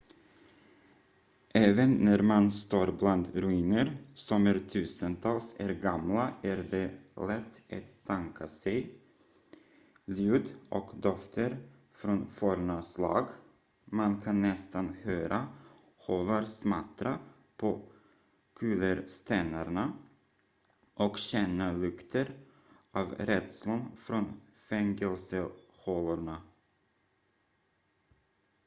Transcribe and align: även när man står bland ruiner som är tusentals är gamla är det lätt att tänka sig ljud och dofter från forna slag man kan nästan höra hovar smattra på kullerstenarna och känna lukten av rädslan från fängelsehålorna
även 1.53 1.91
när 1.95 2.19
man 2.21 2.51
står 2.51 2.91
bland 2.91 3.27
ruiner 3.35 3.97
som 4.13 4.47
är 4.47 4.59
tusentals 4.69 5.55
är 5.59 5.73
gamla 5.73 6.33
är 6.43 6.57
det 6.71 6.91
lätt 7.15 7.61
att 7.71 8.03
tänka 8.07 8.47
sig 8.47 8.93
ljud 10.05 10.55
och 10.69 10.91
dofter 11.01 11.57
från 11.91 12.29
forna 12.29 12.81
slag 12.81 13.29
man 13.85 14.21
kan 14.21 14.41
nästan 14.41 14.93
höra 15.03 15.47
hovar 15.97 16.45
smattra 16.45 17.19
på 17.57 17.81
kullerstenarna 18.59 19.93
och 20.93 21.17
känna 21.17 21.73
lukten 21.73 22.27
av 22.91 23.15
rädslan 23.17 23.91
från 23.95 24.41
fängelsehålorna 24.69 26.41